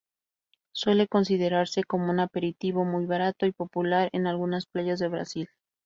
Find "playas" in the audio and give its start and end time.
4.65-4.97